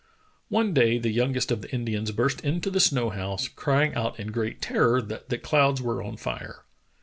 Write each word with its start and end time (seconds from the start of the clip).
One 0.49 0.73
day 0.73 0.97
the 0.97 1.11
youngest 1.11 1.51
of 1.51 1.61
the 1.61 1.71
Indians 1.71 2.09
burst 2.11 2.41
into 2.43 2.71
the 2.71 2.79
snow 2.79 3.11
house, 3.11 3.47
crying 3.47 3.93
out 3.93 4.19
in 4.19 4.31
great 4.31 4.59
terror 4.59 4.99
that 4.99 5.29
the 5.29 5.37
clouds 5.37 5.79
were 5.79 6.01
on 6.01 6.17
fire. 6.17 6.65